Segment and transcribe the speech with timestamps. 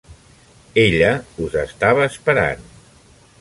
[0.83, 1.11] Ella
[1.49, 2.65] us ha estava esperant.